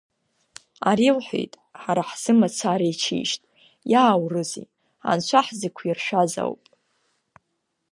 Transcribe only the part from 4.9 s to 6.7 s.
анцәа ҳзықәиршәаз оуп.